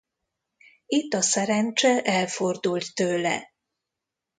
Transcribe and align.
Itt 0.85 1.13
a 1.13 1.21
szerencse 1.21 2.01
elfordult 2.01 2.93
tőle. 2.95 3.51